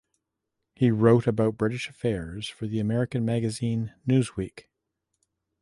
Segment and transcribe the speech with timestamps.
[0.73, 4.63] He wrote about British affairs for the American magazine "Newsweek".